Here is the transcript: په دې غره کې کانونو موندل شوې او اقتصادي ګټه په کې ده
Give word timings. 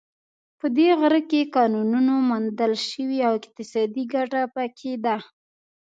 په 0.59 0.67
دې 0.77 0.89
غره 0.99 1.21
کې 1.29 1.51
کانونو 1.55 2.13
موندل 2.29 2.73
شوې 2.89 3.19
او 3.27 3.33
اقتصادي 3.39 4.03
ګټه 4.13 4.41
په 4.53 4.63
کې 4.77 4.91
ده 5.05 5.17